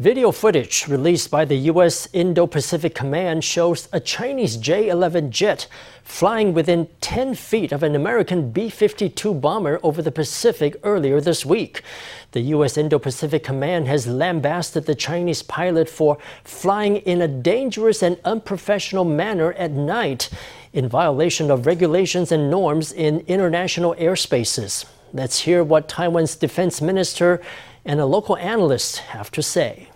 [0.00, 2.06] Video footage released by the U.S.
[2.12, 5.66] Indo Pacific Command shows a Chinese J 11 jet
[6.04, 11.44] flying within 10 feet of an American B 52 bomber over the Pacific earlier this
[11.44, 11.82] week.
[12.30, 12.76] The U.S.
[12.76, 19.04] Indo Pacific Command has lambasted the Chinese pilot for flying in a dangerous and unprofessional
[19.04, 20.30] manner at night
[20.72, 24.84] in violation of regulations and norms in international airspaces.
[25.12, 27.40] Let's hear what Taiwan's defense minister
[27.87, 29.89] and a local analyst have to say.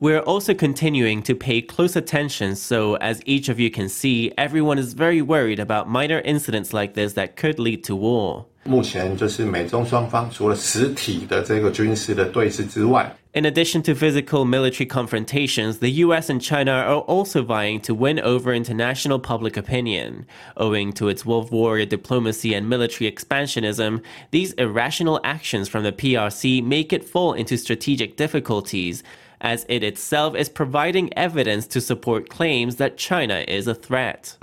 [0.00, 4.78] We're also continuing to pay close attention so, as each of you can see, everyone
[4.78, 8.46] is very worried about minor incidents like this that could lead to war.
[8.66, 13.14] 目前就是美中双方除了实体的这个军事的对峙之外。
[13.31, 18.19] in addition to physical military confrontations, the US and China are also vying to win
[18.19, 20.25] over international public opinion.
[20.57, 26.63] Owing to its wolf warrior diplomacy and military expansionism, these irrational actions from the PRC
[26.63, 29.03] make it fall into strategic difficulties,
[29.41, 34.37] as it itself is providing evidence to support claims that China is a threat.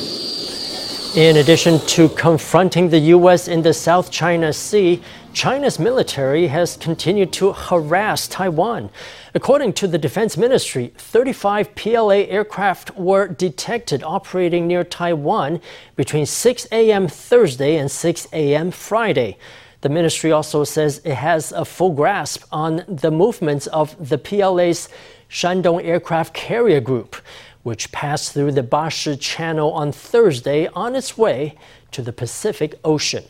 [1.16, 3.48] In addition to confronting the U.S.
[3.48, 5.02] in the South China Sea,
[5.36, 8.88] China's military has continued to harass Taiwan.
[9.34, 15.60] According to the Defense Ministry, 35 PLA aircraft were detected operating near Taiwan
[15.94, 17.06] between 6 a.m.
[17.06, 18.70] Thursday and 6 a.m.
[18.70, 19.36] Friday.
[19.82, 24.88] The ministry also says it has a full grasp on the movements of the PLA's
[25.28, 27.14] Shandong Aircraft Carrier Group
[27.62, 31.58] which passed through the Bashi Channel on Thursday on its way
[31.90, 33.24] to the Pacific Ocean.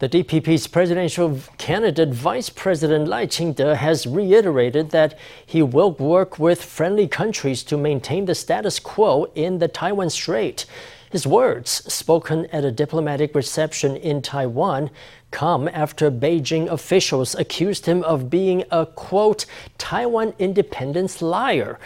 [0.00, 6.64] The DPP's presidential candidate, Vice President Lai Ching-te, has reiterated that he will work with
[6.64, 10.64] friendly countries to maintain the status quo in the Taiwan Strait.
[11.10, 14.88] His words, spoken at a diplomatic reception in Taiwan,
[15.32, 19.44] come after Beijing officials accused him of being a, quote,
[19.76, 21.78] Taiwan independence liar.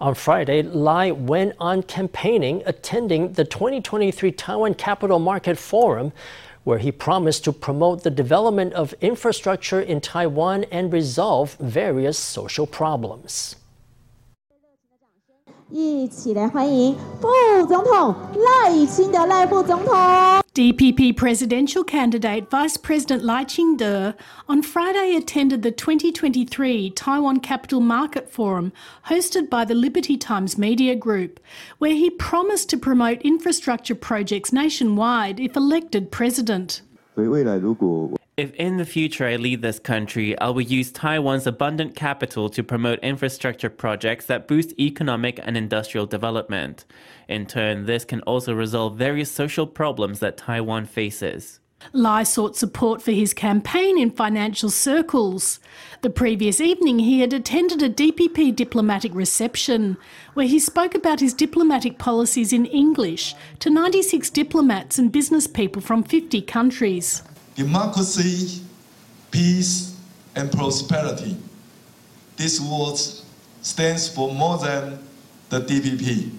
[0.00, 6.12] On Friday, Lai went on campaigning, attending the 2023 Taiwan Capital Market Forum,
[6.68, 12.66] where he promised to promote the development of infrastructure in Taiwan and resolve various social
[12.66, 13.56] problems.
[15.70, 17.28] 一起来欢迎副
[17.66, 19.94] 总统赖清德赖副总统。
[20.54, 24.14] DPP presidential candidate Vice President Lai Ching-te
[24.48, 28.72] on Friday attended the 2023 Taiwan Capital Market Forum
[29.08, 31.38] hosted by the Liberty Times Media Group,
[31.78, 36.80] where he promised to promote infrastructure projects nationwide if elected president.
[38.38, 42.62] If in the future I lead this country, I will use Taiwan's abundant capital to
[42.62, 46.84] promote infrastructure projects that boost economic and industrial development.
[47.26, 51.58] In turn, this can also resolve various social problems that Taiwan faces.
[51.92, 55.58] Lai sought support for his campaign in financial circles.
[56.02, 59.96] The previous evening, he had attended a DPP diplomatic reception
[60.34, 65.82] where he spoke about his diplomatic policies in English to 96 diplomats and business people
[65.82, 67.22] from 50 countries
[67.58, 68.62] democracy,
[69.32, 69.96] peace,
[70.36, 71.36] and prosperity.
[72.36, 72.96] This word
[73.62, 75.00] stands for more than
[75.48, 76.30] the DPP.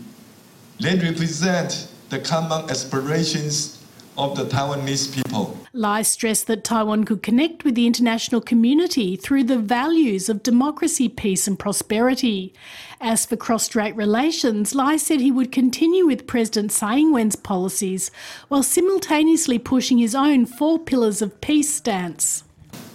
[0.79, 3.78] They represent the common aspirations
[4.19, 5.57] of the Taiwanese people.
[5.71, 11.07] Lai stressed that Taiwan could connect with the international community through the values of democracy,
[11.07, 12.53] peace, and prosperity.
[12.99, 17.37] As for cross strait relations, Lai said he would continue with President Tsai Ing wen's
[17.37, 18.11] policies
[18.49, 22.43] while simultaneously pushing his own four pillars of peace stance.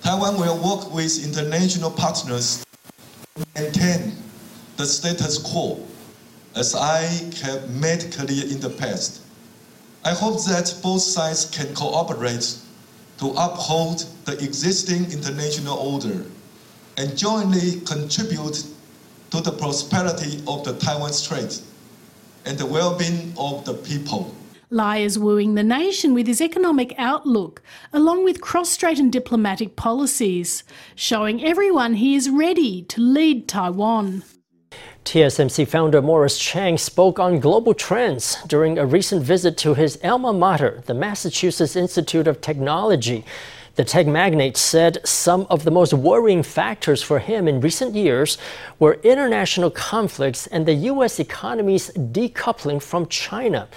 [0.03, 2.62] Taiwan will work with international partners
[3.37, 4.12] to maintain
[4.77, 5.81] the status quo,
[6.55, 7.01] as I
[7.43, 9.23] have made clear in the past.
[10.06, 12.59] I hope that both sides can cooperate
[13.19, 16.26] to uphold the existing international order
[16.98, 18.66] and jointly contribute
[19.31, 21.62] to the prosperity of the Taiwan Strait
[22.44, 24.34] and the well-being of the people.
[24.69, 27.62] Lai is wooing the nation with his economic outlook,
[27.93, 30.64] along with cross-strait and diplomatic policies,
[30.94, 34.23] showing everyone he is ready to lead Taiwan.
[35.05, 40.33] TSMC founder Morris Chang spoke on global trends during a recent visit to his alma
[40.33, 43.23] mater, the Massachusetts Institute of Technology.
[43.75, 48.39] The tech magnate said some of the most worrying factors for him in recent years
[48.79, 51.21] were international conflicts and the U.S.
[51.21, 53.69] economy's decoupling from China.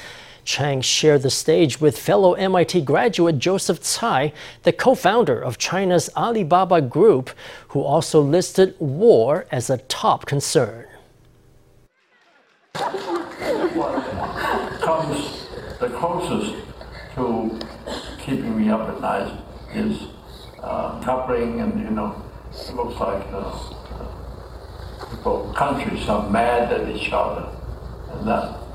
[0.46, 4.32] Chang shared the stage with fellow MIT graduate Joseph Tsai,
[4.64, 7.32] the co founder of China's Alibaba Group,
[7.68, 10.88] who also listed war as a top concern
[14.82, 15.48] comes
[15.80, 16.56] the closest
[17.16, 17.60] to
[18.20, 19.42] keeping me up at night
[19.74, 20.08] is
[20.62, 23.70] uh, coupling, and you know, it looks like uh,
[25.10, 27.50] people, countries are mad at each other,
[28.12, 28.67] and that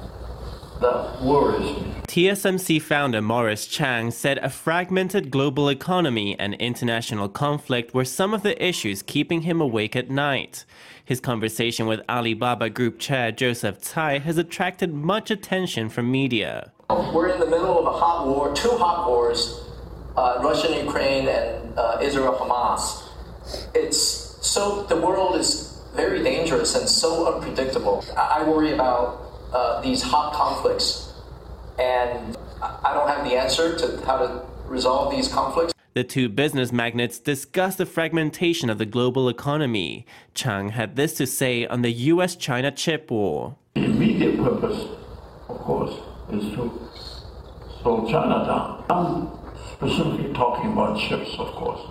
[0.83, 1.93] that worries me.
[2.09, 8.43] TSMC founder Morris Chang said a fragmented global economy and international conflict were some of
[8.43, 10.65] the issues keeping him awake at night.
[11.05, 16.73] His conversation with Alibaba Group Chair Joseph Tsai has attracted much attention from media.
[16.91, 19.65] We're in the middle of a hot war, two hot wars,
[20.17, 23.05] uh, Russia and Ukraine and uh, Israel Hamas.
[23.75, 23.99] It's
[24.47, 28.05] so the world is very dangerous and so unpredictable.
[28.17, 29.22] I, I worry about
[29.53, 31.13] uh, these hot conflicts,
[31.79, 35.73] and I don't have the answer to how to resolve these conflicts.
[35.95, 40.07] The two business magnates discussed the fragmentation of the global economy.
[40.33, 43.57] Chang had this to say on the US China chip war.
[43.75, 44.87] The immediate purpose,
[45.49, 45.95] of course,
[46.33, 46.89] is to
[47.83, 48.85] slow China down.
[48.89, 49.29] I'm
[49.75, 51.83] specifically talking about chips, of course.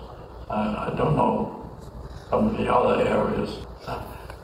[0.50, 1.70] And I don't know
[2.28, 3.64] some of the other areas.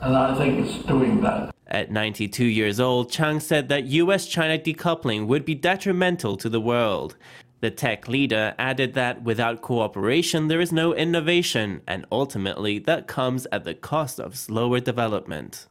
[0.01, 1.53] And I think it's doing that.
[1.71, 6.59] At 92 years old, Chang said that US China decoupling would be detrimental to the
[6.59, 7.15] world.
[7.61, 13.45] The tech leader added that without cooperation, there is no innovation, and ultimately, that comes
[13.51, 15.67] at the cost of slower development.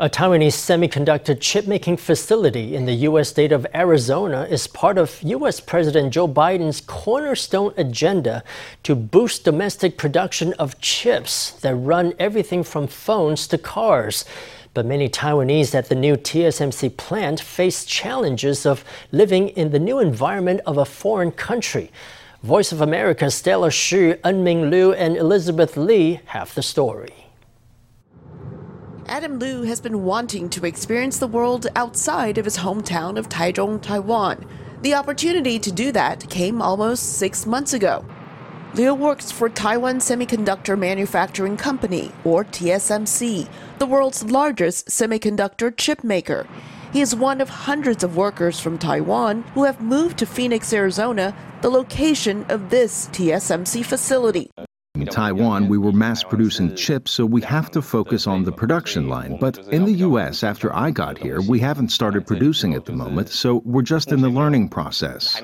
[0.00, 3.28] A Taiwanese semiconductor chip-making facility in the U.S.
[3.28, 5.58] state of Arizona is part of U.S.
[5.58, 8.44] President Joe Biden's cornerstone agenda
[8.84, 14.24] to boost domestic production of chips that run everything from phones to cars.
[14.78, 19.98] But many Taiwanese at the new TSMC plant face challenges of living in the new
[19.98, 21.90] environment of a foreign country.
[22.44, 27.12] Voice of America's Stella Xu, Enming Liu, and Elizabeth Lee have the story.
[29.08, 33.82] Adam Liu has been wanting to experience the world outside of his hometown of Taichung,
[33.82, 34.46] Taiwan.
[34.82, 38.06] The opportunity to do that came almost six months ago.
[38.78, 43.48] Liu works for Taiwan Semiconductor Manufacturing Company, or TSMC,
[43.80, 46.46] the world's largest semiconductor chip maker.
[46.92, 51.34] He is one of hundreds of workers from Taiwan who have moved to Phoenix, Arizona,
[51.60, 54.48] the location of this TSMC facility.
[55.00, 59.08] In Taiwan, we were mass producing chips, so we have to focus on the production
[59.08, 59.38] line.
[59.38, 63.28] But in the U.S., after I got here, we haven't started producing at the moment,
[63.28, 65.40] so we're just in the learning process.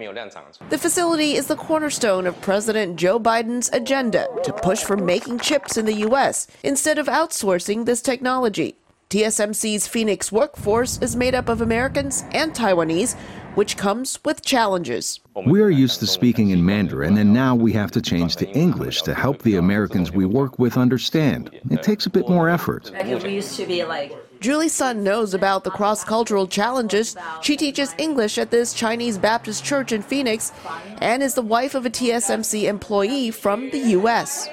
[0.71, 5.77] The facility is the cornerstone of President Joe Biden's agenda to push for making chips
[5.77, 6.49] in the U.S.
[6.65, 8.77] instead of outsourcing this technology.
[9.11, 13.17] TSMC's Phoenix workforce is made up of Americans and Taiwanese,
[13.55, 15.21] which comes with challenges.
[15.47, 19.03] We are used to speaking in Mandarin, and now we have to change to English
[19.03, 21.51] to help the Americans we work with understand.
[21.71, 22.91] It takes a bit more effort.
[23.25, 27.17] We used to be like Julie Sun knows about the cross cultural challenges.
[27.41, 30.53] She teaches English at this Chinese Baptist church in Phoenix
[31.00, 34.49] and is the wife of a TSMC employee from the U.S.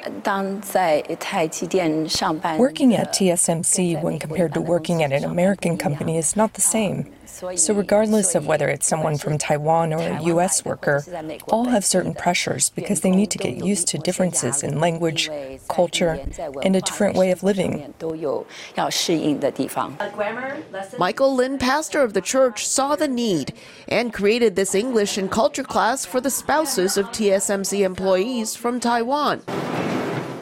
[2.58, 7.12] Working at TSMC when compared to working at an American company is not the same.
[7.56, 10.66] So, regardless of whether it's someone from Taiwan or a U.S.
[10.66, 11.04] worker,
[11.48, 15.30] all have certain pressures because they need to get used to differences in language,
[15.70, 16.20] culture,
[16.62, 17.94] and a different way of living.
[21.00, 23.54] Michael Lin, pastor of the church, saw the need
[23.88, 29.42] and created this English and culture class for the spouses of TSMC employees from Taiwan.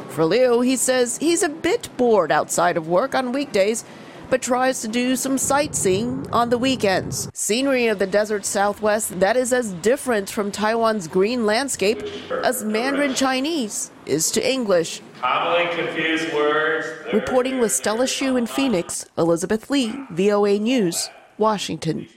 [0.10, 3.86] For Liu, he says he's a bit bored outside of work on weekdays
[4.30, 7.30] but tries to do some sightseeing on the weekends.
[7.34, 12.04] Scenery of the desert southwest that is as different from Taiwan's green landscape
[12.44, 15.02] as Mandarin Chinese is to English.
[15.22, 16.88] Commonly confused words.
[17.14, 22.08] Reporting with Stella Xu in Phoenix, Elizabeth Lee, VOA News, Washington.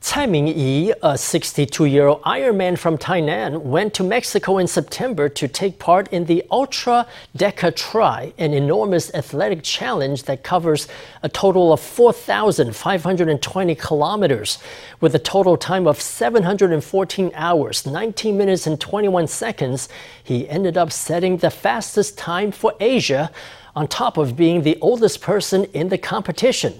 [0.00, 6.08] Tsai Ming-yi, a 62-year-old Ironman from Tainan, went to Mexico in September to take part
[6.08, 7.06] in the Ultra
[7.38, 10.88] Deca Tri, an enormous athletic challenge that covers
[11.22, 14.58] a total of 4,520 kilometers.
[15.00, 19.88] With a total time of 714 hours, 19 minutes and 21 seconds,
[20.24, 23.30] he ended up setting the fastest time for Asia,
[23.74, 26.74] on top of being the oldest person in the competition.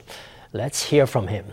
[0.52, 1.46] Let's hear from him.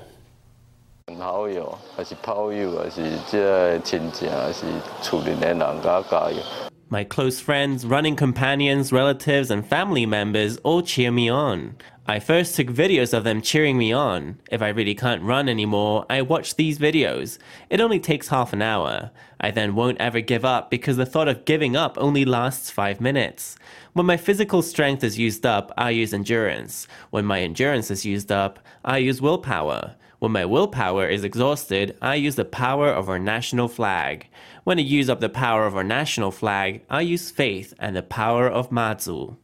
[6.91, 11.75] My close friends, running companions, relatives, and family members all cheer me on.
[12.07, 14.39] I first took videos of them cheering me on.
[14.51, 17.37] If I really can't run anymore, I watch these videos.
[17.69, 19.11] It only takes half an hour.
[19.39, 22.99] I then won't ever give up because the thought of giving up only lasts five
[22.99, 23.55] minutes.
[23.93, 26.87] When my physical strength is used up, I use endurance.
[27.11, 29.95] When my endurance is used up, I use willpower.
[30.19, 34.27] When my willpower is exhausted, I use the power of our national flag.
[34.65, 38.03] When I use up the power of our national flag, I use faith and the
[38.03, 39.38] power of Mazu.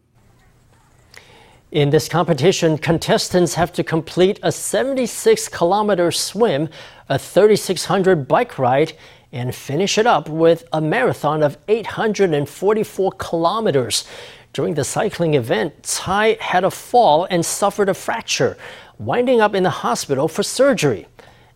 [1.72, 6.68] In this competition, contestants have to complete a 76 kilometer swim,
[7.08, 8.94] a 3600 bike ride,
[9.32, 14.04] and finish it up with a marathon of 844 kilometers.
[14.52, 18.58] During the cycling event, Tsai had a fall and suffered a fracture
[18.98, 21.08] winding up in the hospital for surgery.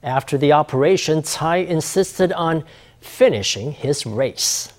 [0.02, 2.64] After the operation, Tsai insisted on
[3.00, 4.74] finishing his race.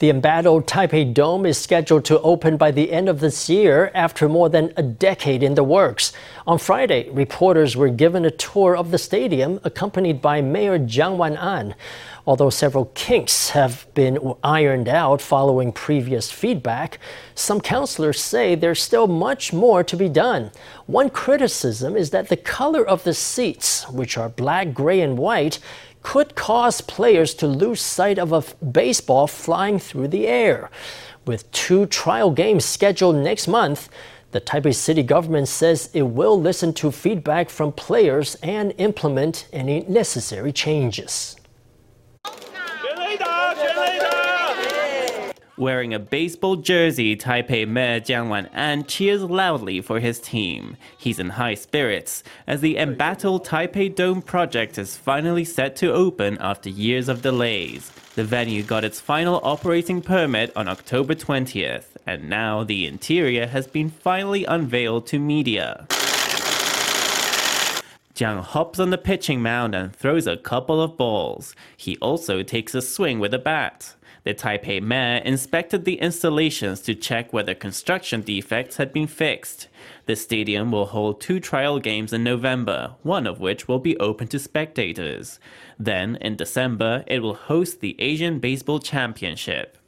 [0.00, 4.30] The embattled Taipei Dome is scheduled to open by the end of this year after
[4.30, 6.14] more than a decade in the works.
[6.46, 11.74] On Friday, reporters were given a tour of the stadium accompanied by Mayor Jiang Wan'an.
[12.26, 16.98] Although several kinks have been ironed out following previous feedback,
[17.34, 20.50] some councilors say there's still much more to be done.
[20.86, 25.58] One criticism is that the color of the seats, which are black, gray, and white,
[26.02, 30.70] could cause players to lose sight of a baseball flying through the air.
[31.26, 33.88] With two trial games scheduled next month,
[34.32, 39.80] the Taipei city government says it will listen to feedback from players and implement any
[39.88, 41.36] necessary changes.
[45.60, 50.78] Wearing a baseball jersey, Taipei Mayor Jiang Wan'an cheers loudly for his team.
[50.96, 56.38] He's in high spirits as the embattled Taipei Dome project is finally set to open
[56.40, 57.92] after years of delays.
[58.14, 63.66] The venue got its final operating permit on October 20th, and now the interior has
[63.66, 65.86] been finally unveiled to media.
[68.14, 71.54] Jiang hops on the pitching mound and throws a couple of balls.
[71.76, 73.94] He also takes a swing with a bat.
[74.22, 79.68] The Taipei mayor inspected the installations to check whether construction defects had been fixed.
[80.04, 84.28] The stadium will hold two trial games in November, one of which will be open
[84.28, 85.40] to spectators.
[85.78, 89.78] Then, in December, it will host the Asian Baseball Championship.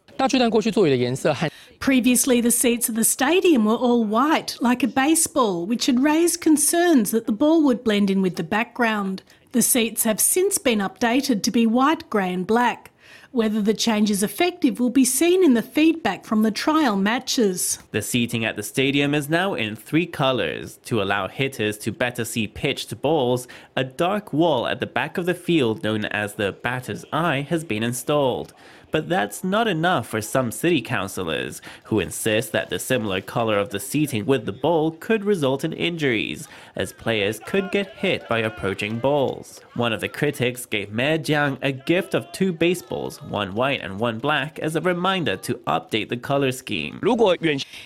[1.79, 6.41] Previously, the seats of the stadium were all white, like a baseball, which had raised
[6.41, 9.23] concerns that the ball would blend in with the background.
[9.51, 12.92] The seats have since been updated to be white, grey, and black.
[13.33, 17.79] Whether the change is effective will be seen in the feedback from the trial matches.
[17.91, 20.79] The seating at the stadium is now in three colors.
[20.85, 25.25] To allow hitters to better see pitched balls, a dark wall at the back of
[25.25, 28.53] the field known as the batter's eye has been installed.
[28.93, 33.71] But that's not enough for some city councilors, who insist that the similar color of
[33.71, 36.47] the seating with the ball could result in injuries,
[36.77, 39.61] as players could get hit by approaching balls.
[39.75, 43.99] One of the critics gave Mayor Jiang a gift of two baseballs, one white and
[43.99, 47.01] one black, as a reminder to update the color scheme.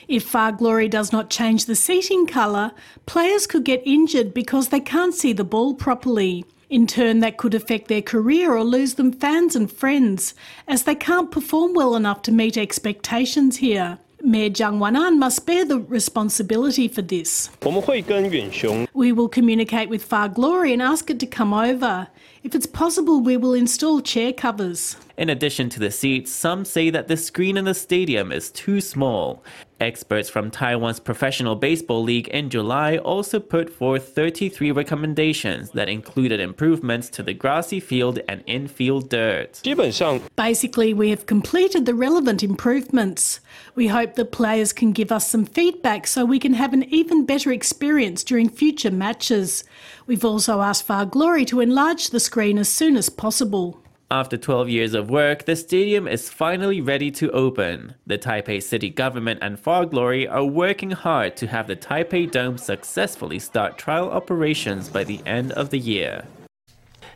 [0.08, 2.72] If Far Glory does not change the seating colour,
[3.06, 6.44] players could get injured because they can't see the ball properly.
[6.68, 10.34] In turn, that could affect their career or lose them fans and friends,
[10.66, 13.98] as they can't perform well enough to meet expectations here.
[14.20, 17.48] Mayor Jiang Wan'an must bear the responsibility for this.
[18.94, 22.08] We will communicate with Far Glory and ask it to come over.
[22.42, 24.96] If it's possible, we will install chair covers.
[25.16, 28.82] In addition to the seats, some say that the screen in the stadium is too
[28.82, 29.42] small.
[29.80, 36.38] Experts from Taiwan's Professional Baseball League in July also put forth 33 recommendations that included
[36.38, 39.62] improvements to the grassy field and infield dirt.
[40.00, 43.40] Um, Basically, we have completed the relevant improvements.
[43.74, 47.24] We hope that players can give us some feedback so we can have an even
[47.24, 49.64] better experience during future matches.
[50.06, 53.82] We've also asked Far Glory to enlarge the screen as soon as possible.
[54.10, 57.96] After 12 years of work, the stadium is finally ready to open.
[58.06, 62.56] The Taipei city government and Far Glory are working hard to have the Taipei Dome
[62.56, 66.24] successfully start trial operations by the end of the year.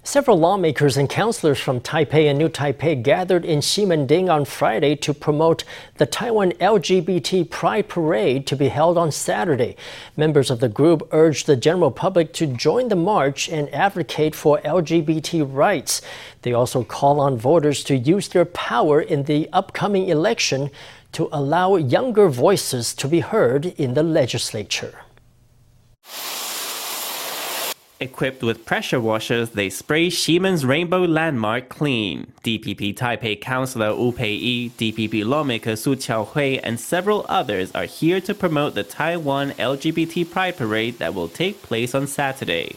[0.03, 5.13] Several lawmakers and councilors from Taipei and New Taipei gathered in Ximending on Friday to
[5.13, 5.63] promote
[5.99, 9.77] the Taiwan LGBT Pride Parade to be held on Saturday.
[10.17, 14.59] Members of the group urged the general public to join the march and advocate for
[14.63, 16.01] LGBT rights.
[16.43, 20.71] They also call on voters to use their power in the upcoming election
[21.13, 25.01] to allow younger voices to be heard in the legislature.
[28.03, 32.33] Equipped with pressure washers, they spray Ximen's Rainbow Landmark clean.
[32.43, 38.35] DPP Taipei Councillor Wu Pei-yi, DPP lawmaker Su Chiao-hui, and several others are here to
[38.35, 42.75] promote the Taiwan LGBT Pride Parade that will take place on Saturday.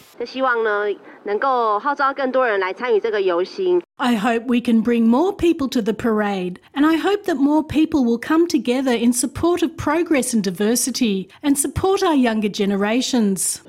[4.03, 7.63] I hope we can bring more people to the parade, and I hope that more
[7.63, 13.62] people will come together in support of progress and diversity and support our younger generations.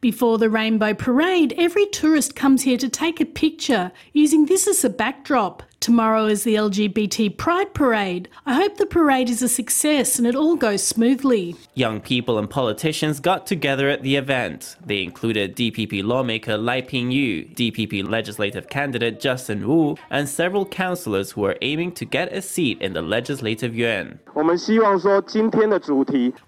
[0.00, 4.82] Before the Rainbow Parade, every tourist comes here to take a picture using this as
[4.86, 5.62] a backdrop.
[5.82, 8.28] Tomorrow is the LGBT Pride Parade.
[8.46, 11.56] I hope the parade is a success and it all goes smoothly.
[11.74, 14.76] Young people and politicians got together at the event.
[14.86, 21.44] They included DPP lawmaker Lai Pin-yu, DPP legislative candidate Justin Wu, and several councillors who
[21.44, 24.20] are aiming to get a seat in the legislative yuan.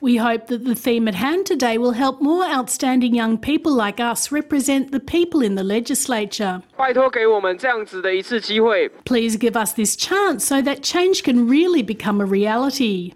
[0.00, 3.98] We hope that the theme at hand today will help more outstanding young people like
[3.98, 6.62] us represent the people in the legislature.
[9.04, 13.12] Please give us this chance so that change can really become a reality.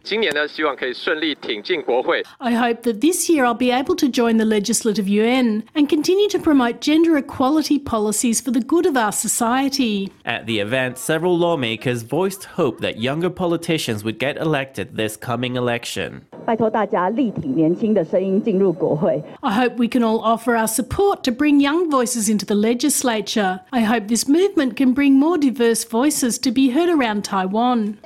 [2.40, 6.28] I hope that this year I'll be able to join the Legislative Yuan and continue
[6.30, 10.10] to promote gender equality policies for the good of our society.
[10.24, 15.56] At the event, several lawmakers voiced hope that younger politicians would get elected this coming
[15.56, 16.26] election.
[19.42, 23.60] I hope we can all offer our support to bring young voices into the legislature.
[23.70, 25.97] I hope this movement can bring more diverse voices
[26.38, 27.98] to be heard around Taiwan.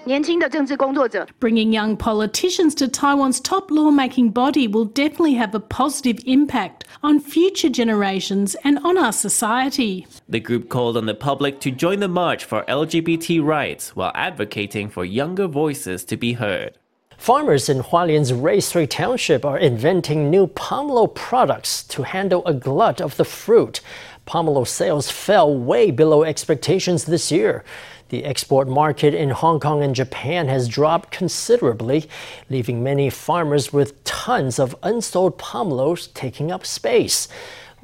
[1.40, 7.20] Bringing young politicians to Taiwan's top lawmaking body will definitely have a positive impact on
[7.20, 10.06] future generations and on our society.
[10.28, 14.88] The group called on the public to join the march for LGBT rights while advocating
[14.88, 16.78] for younger voices to be heard.
[17.22, 23.16] Farmers in Hualien's Ruisui Township are inventing new pomelo products to handle a glut of
[23.16, 23.80] the fruit.
[24.26, 27.62] Pomelo sales fell way below expectations this year.
[28.08, 32.08] The export market in Hong Kong and Japan has dropped considerably,
[32.50, 37.28] leaving many farmers with tons of unsold pomelos taking up space.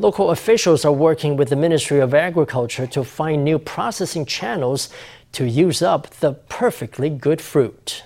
[0.00, 4.88] Local officials are working with the Ministry of Agriculture to find new processing channels
[5.30, 8.02] to use up the perfectly good fruit.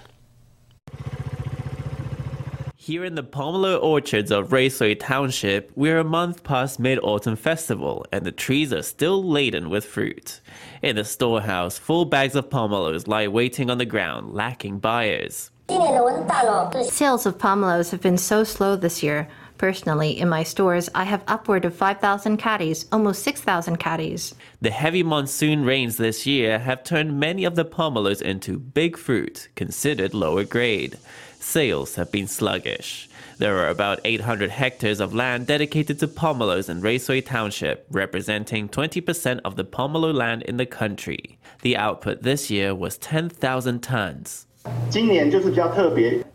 [2.85, 8.05] Here in the pomelo orchards of Ruisui Township, we're a month past Mid Autumn Festival
[8.11, 10.41] and the trees are still laden with fruit.
[10.83, 15.53] In the storehouse, full bags of pomelos lie waiting on the ground, lacking buyers.
[15.69, 19.29] Sales of pomelos have been so slow this year.
[19.59, 24.35] Personally, in my stores, I have upward of 5,000 catties, almost 6,000 catties.
[24.61, 29.51] The heavy monsoon rains this year have turned many of the pomelos into big fruit,
[29.55, 30.99] considered lower grade
[31.43, 33.09] sales have been sluggish.
[33.39, 39.41] There are about 800 hectares of land dedicated to pomelos in Ruisui Township, representing 20%
[39.45, 41.39] of the pomelo land in the country.
[41.63, 44.47] The output this year was 10,000 tons.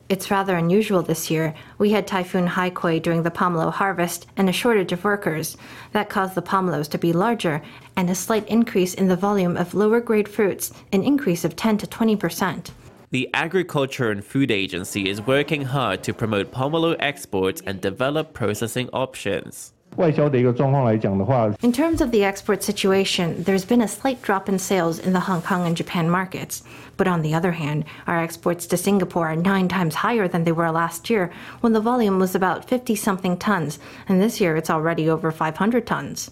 [0.09, 1.53] It's rather unusual this year.
[1.77, 5.55] We had Typhoon Haikui during the pomelo harvest and a shortage of workers.
[5.93, 7.61] That caused the pomelos to be larger
[7.95, 11.77] and a slight increase in the volume of lower grade fruits, an increase of 10
[11.79, 12.71] to 20 percent.
[13.09, 18.89] The Agriculture and Food Agency is working hard to promote pomelo exports and develop processing
[18.91, 19.71] options.
[19.97, 25.21] In terms of the export situation, there's been a slight drop in sales in the
[25.21, 26.61] Hong Kong and Japan markets.
[26.97, 30.51] But on the other hand, our exports to Singapore are nine times higher than they
[30.51, 31.31] were last year,
[31.61, 35.87] when the volume was about 50 something tons, and this year it's already over 500
[35.87, 36.29] tons.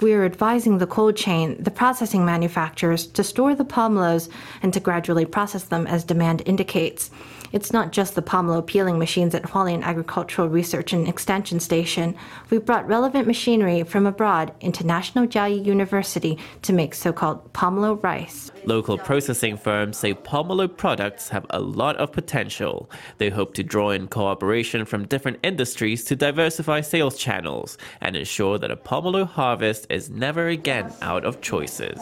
[0.00, 4.28] We are advising the cold chain, the processing manufacturers, to store the pomelos
[4.62, 7.10] and to gradually process them as demand indicates.
[7.52, 12.16] It's not just the pomelo peeling machines at Hualien Agricultural Research and Extension Station.
[12.50, 18.50] We brought relevant machinery from abroad into National Chiayi University to make so-called pomelo rice.
[18.64, 22.90] Local processing firms say pomelo products have a lot of potential.
[23.18, 28.58] They hope to draw in cooperation from different industries to diversify sales channels and ensure
[28.58, 32.00] that a pomelo harvest is never again out of choices.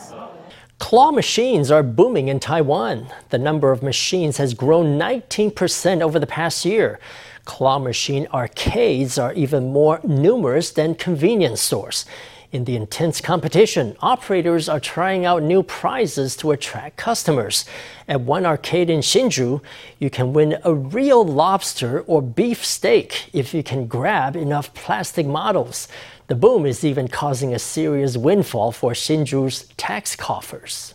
[0.84, 3.06] Claw machines are booming in Taiwan.
[3.30, 7.00] The number of machines has grown 19% over the past year.
[7.46, 12.04] Claw machine arcades are even more numerous than convenience stores.
[12.52, 17.64] In the intense competition, operators are trying out new prizes to attract customers.
[18.06, 19.62] At one arcade in Hsinchu,
[19.98, 25.26] you can win a real lobster or beef steak if you can grab enough plastic
[25.26, 25.88] models.
[26.26, 30.94] The boom is even causing a serious windfall for Hsinchu's tax coffers.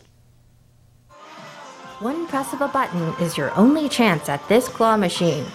[1.99, 5.45] One press of a button is your only chance at this claw machine.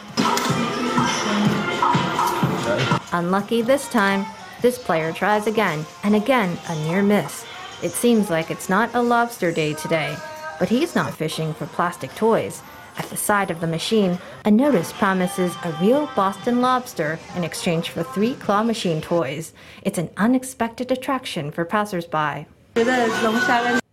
[3.13, 4.25] Unlucky this time,
[4.63, 7.45] this player tries again, and again a near miss.
[7.83, 10.17] It seems like it's not a lobster day today,
[10.61, 12.63] but he's not fishing for plastic toys.
[12.97, 17.91] At the side of the machine, a notice promises a real Boston lobster in exchange
[17.91, 19.53] for three claw machine toys.
[19.83, 22.47] It's an unexpected attraction for passersby.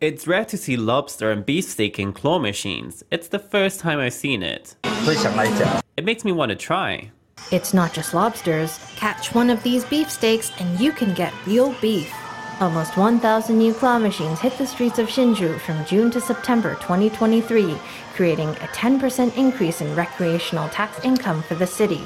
[0.02, 3.04] It's rare to see lobster and beefsteak in claw machines.
[3.12, 4.76] It's the first time I've seen it.
[4.84, 7.12] It makes me want to try.
[7.52, 8.80] It's not just lobsters.
[8.96, 12.14] Catch one of these beefsteaks and you can get real beef.
[12.62, 17.76] Almost 1,000 new claw machines hit the streets of Hsinchu from June to September 2023,
[18.22, 22.04] creating a 10% increase in recreational tax income for the city.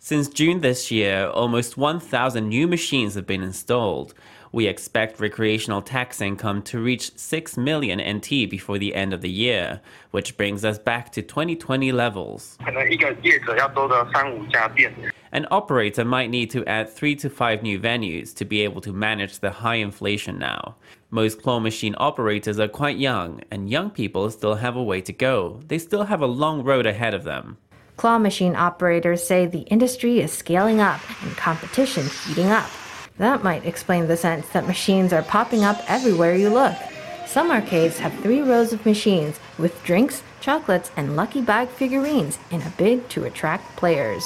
[0.00, 4.14] Since June this year, almost 1,000 new machines have been installed.
[4.54, 9.28] We expect recreational tax income to reach 6 million NT before the end of the
[9.28, 9.80] year,
[10.12, 12.56] which brings us back to 2020 levels.
[15.32, 18.92] An operator might need to add 3 to 5 new venues to be able to
[18.92, 20.76] manage the high inflation now.
[21.10, 25.12] Most claw machine operators are quite young, and young people still have a way to
[25.12, 25.58] go.
[25.66, 27.58] They still have a long road ahead of them.
[27.96, 32.70] Claw machine operators say the industry is scaling up and competition heating up.
[33.16, 36.74] That might explain the sense that machines are popping up everywhere you look.
[37.26, 42.60] Some arcades have three rows of machines with drinks, chocolates, and lucky bag figurines in
[42.62, 44.24] a bid to attract players.